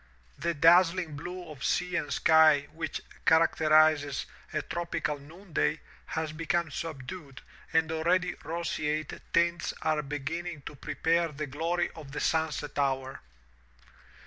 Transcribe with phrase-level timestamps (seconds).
[0.39, 7.39] The dazzling blue of sea and sky which characterizes a tropical noonday has become subdued
[7.71, 13.21] and already roseate tints are beginning to pre pare the glory of the sunset hour.